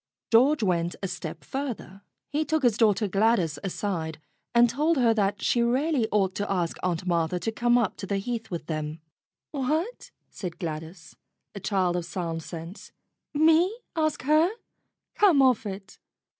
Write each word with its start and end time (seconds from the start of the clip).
George 0.31 0.63
went 0.63 0.95
a 1.03 1.07
step 1.07 1.43
further. 1.43 2.01
He 2.31 2.43
took 2.43 2.63
his 2.63 2.75
daughter 2.75 3.07
Gladys 3.07 3.59
aside 3.63 4.19
and 4.51 4.67
told 4.67 4.97
her 4.97 5.13
that 5.13 5.43
she 5.43 5.61
really 5.61 6.07
ought 6.11 6.33
to 6.37 6.51
ask 6.51 6.77
Aunt 6.81 7.05
Martha 7.05 7.39
to 7.39 7.51
come 7.51 7.77
up 7.77 7.97
to 7.97 8.07
the 8.07 8.17
Heath 8.17 8.49
with 8.49 8.65
them. 8.65 8.99
"What?" 9.51 10.09
said 10.31 10.57
Gladys, 10.57 11.15
a 11.53 11.59
child 11.59 11.95
of 11.95 12.05
sound 12.05 12.41
sense. 12.41 12.91
"Me 13.35 13.77
ask 13.95 14.23
her? 14.23 14.49
Come 15.15 15.39
off 15.39 15.67
it!" 15.67 15.99